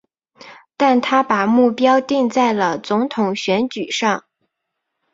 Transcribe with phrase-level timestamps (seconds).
[0.77, 4.23] 但他把目标定在了总统选举上。